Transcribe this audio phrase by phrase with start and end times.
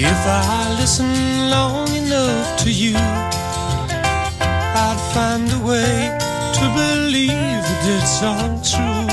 [0.00, 2.94] If I listen long enough to you,
[4.86, 6.16] I'd find a way
[6.54, 9.06] to believe that it's all true.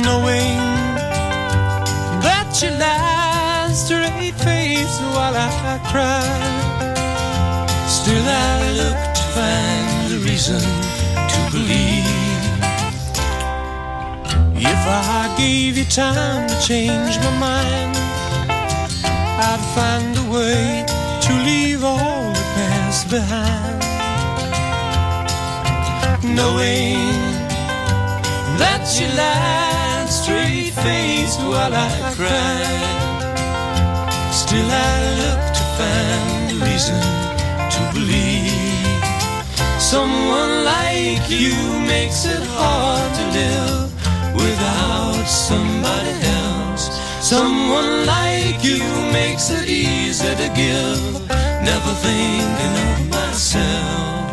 [0.00, 0.56] Knowing
[2.24, 6.24] that you lie straight face while I cry,
[7.86, 10.62] still I look to find a reason
[11.32, 12.08] to believe.
[14.56, 18.09] If I gave you time to change my mind,
[19.42, 20.84] I'd find a way
[21.26, 23.80] to leave all the past behind.
[26.22, 27.00] Knowing
[28.60, 33.00] that you lied straight faced while I cried,
[34.30, 37.00] still I look to find a reason
[37.74, 39.00] to believe.
[39.80, 41.56] Someone like you
[41.88, 43.88] makes it hard to live
[44.34, 46.39] without somebody else.
[47.30, 51.28] Someone like you makes it easy to give,
[51.62, 54.29] never thinking of myself.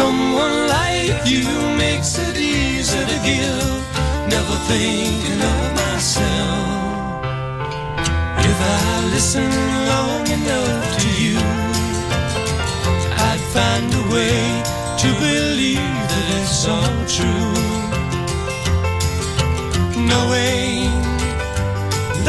[0.00, 1.44] Someone like you
[1.76, 3.80] makes it easy to give
[4.34, 7.24] Never thinking of myself
[8.50, 9.50] If I listen
[9.92, 11.38] long enough to you
[13.28, 14.70] I'd find a way
[15.02, 17.54] to believe that it's all true.
[20.10, 20.92] Knowing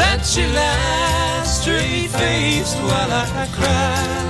[0.00, 4.22] that you lie straight faced while I cry.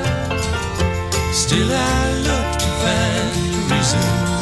[1.32, 3.21] Still, I look to find
[3.94, 4.41] a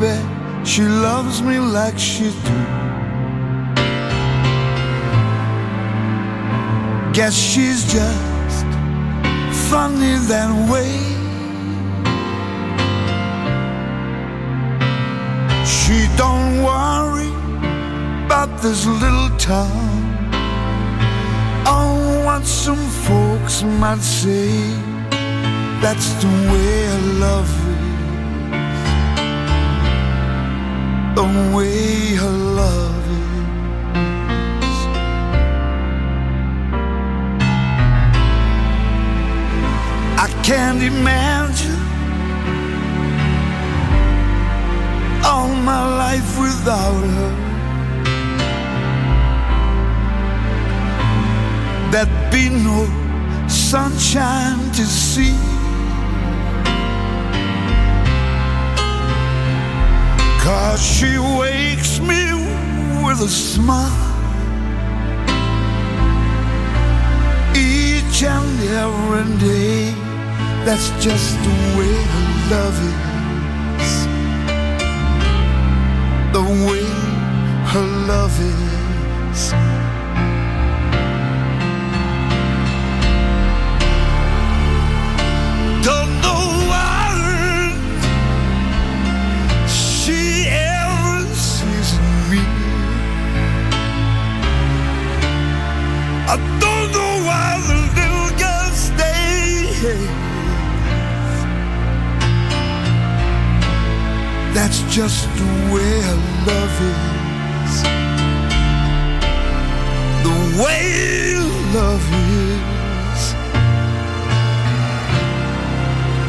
[0.00, 2.58] baby, she loves me like she do.
[7.12, 8.66] Guess she's just
[9.70, 10.92] funny that way.
[15.64, 17.32] She don't worry
[18.24, 19.90] about this little town.
[21.66, 24.48] Oh, what some folks might say,
[25.82, 27.61] that's the way I love you.
[31.14, 34.78] the way her love is.
[40.18, 41.80] I can't imagine
[45.24, 47.32] all my life without her.
[51.90, 52.86] There'd be no
[53.48, 55.51] sunshine to see.
[60.52, 62.24] Cause she wakes me
[63.02, 63.90] with a smile.
[67.56, 69.94] Each and every day
[70.66, 72.78] That's just the way her love
[73.80, 73.92] is.
[76.36, 76.84] The way
[77.72, 79.71] her love is.
[104.54, 106.00] That's just the way
[106.46, 107.82] love is.
[110.26, 111.36] The way
[111.72, 113.22] love is.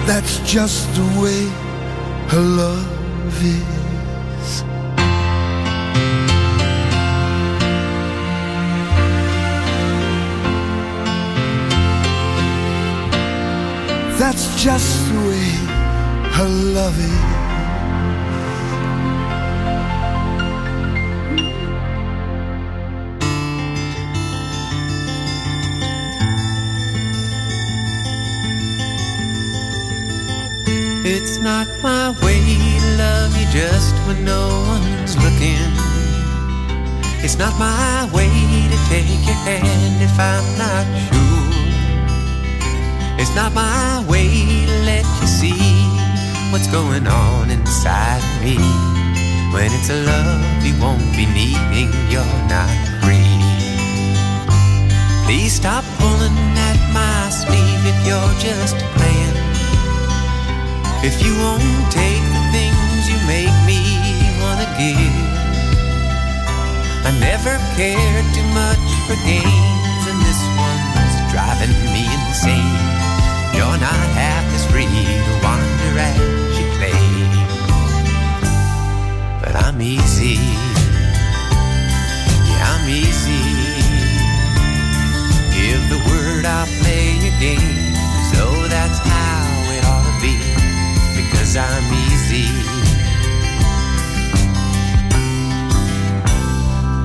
[0.07, 1.49] That's just the way
[2.29, 4.63] her love is.
[14.17, 15.49] That's just the way
[16.31, 17.42] her love is.
[31.23, 32.43] It's not my way
[32.83, 35.71] to love you just when no one's looking.
[37.23, 41.47] It's not my way to take your hand if I'm not sure.
[43.17, 44.27] It's not my way
[44.67, 45.63] to let you see
[46.51, 48.57] what's going on inside me.
[49.53, 52.67] When it's a love you won't be needing, you're not
[52.99, 53.39] free.
[55.23, 56.35] Please stop pulling
[56.67, 59.42] at my sleeve if you're just playing.
[61.03, 63.83] If you won't take the things you make me
[64.39, 65.19] wanna give,
[67.03, 72.79] I never cared too much for games, and this one's driving me insane.
[73.51, 77.27] You're not half as free to wander as you claim,
[79.41, 80.39] but I'm easy.
[82.47, 83.43] Yeah, I'm easy.
[85.51, 87.82] Give the word, I'll play your game.
[91.53, 92.47] Because I'm easy.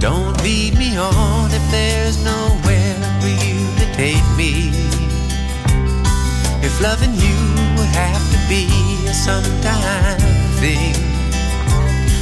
[0.00, 4.70] Don't lead me on if there's nowhere for you to take me.
[6.64, 7.38] If loving you
[7.76, 8.64] would have to be
[9.06, 10.18] a sometime
[10.60, 10.94] thing,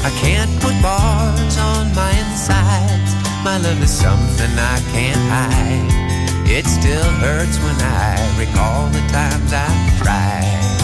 [0.03, 3.14] I can't put bars on my insides.
[3.44, 6.48] My love is something I can't hide.
[6.48, 10.75] It still hurts when I recall the times I've tried.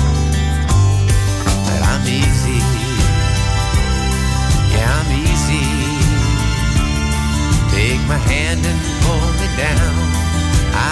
[8.12, 9.94] My hand and pull me down.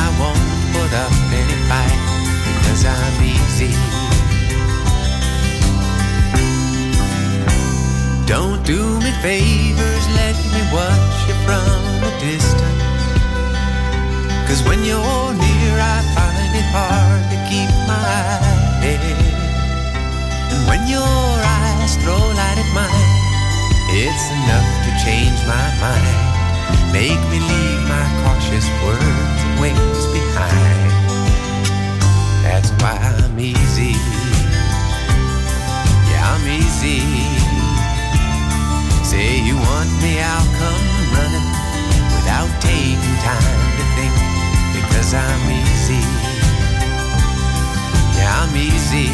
[0.01, 2.01] I won't put up any fight
[2.49, 3.73] because I'm easy.
[8.25, 11.77] Don't do me favors, let me watch you from
[12.09, 12.85] a distance.
[14.49, 18.33] Cause when you're near, I find it hard to keep my
[18.81, 19.05] head.
[20.53, 21.21] And when your
[21.61, 23.13] eyes throw light at mine,
[23.93, 26.30] it's enough to change my mind.
[26.93, 30.91] Make me leave my cautious words and ways behind.
[32.43, 33.95] That's why I'm easy.
[36.11, 37.01] Yeah, I'm easy.
[39.07, 41.49] Say you want me, I'll come running
[42.15, 44.17] without taking time to think
[44.77, 46.03] because I'm easy.
[48.19, 49.09] Yeah, I'm easy.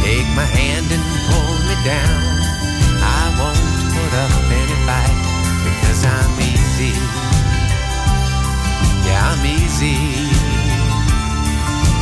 [0.00, 2.36] Take my hand and pull me down.
[3.02, 3.60] I won't
[3.94, 5.25] put up any fight
[6.06, 6.36] I'm.
[9.06, 9.96] Yeah, I'm easy.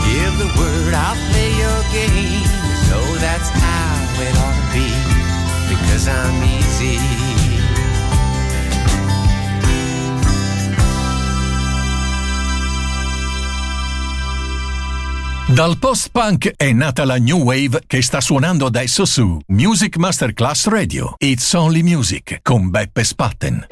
[0.09, 2.45] Give the word, I'll play your game.
[2.89, 4.89] So that's how it ought to be
[5.69, 6.99] because I'm easy.
[15.47, 21.15] Dal post-punk è nata la new wave che sta suonando adesso su Music Masterclass Radio.
[21.19, 23.67] It's Only Music con Beppe Spatten.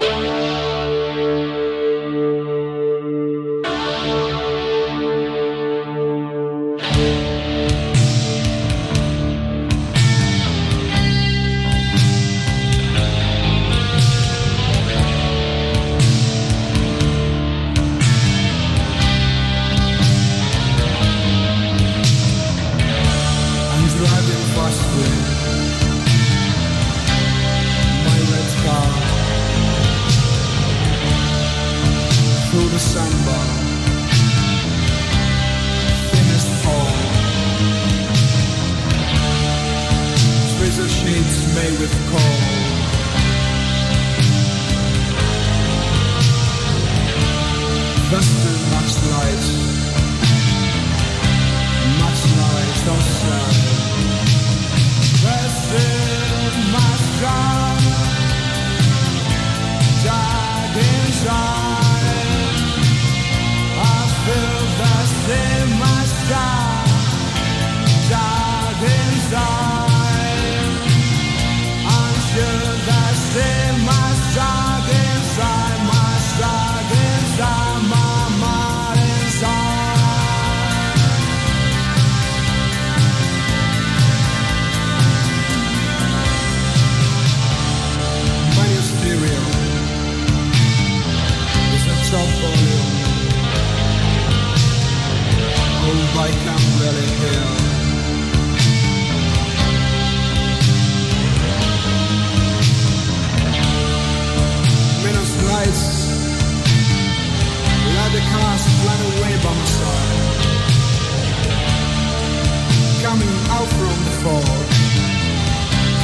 [114.23, 114.45] Fog,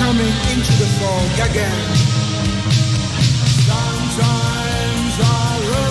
[0.00, 1.86] coming into the fog again.
[3.68, 5.87] Sometimes I look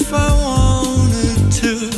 [0.00, 1.97] if I wanted to.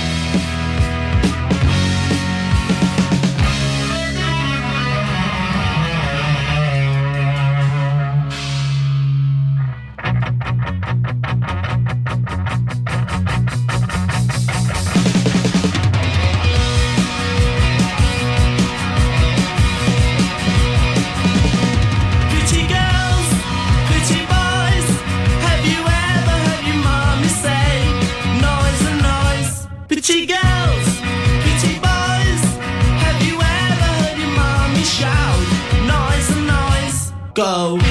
[37.41, 37.90] Go.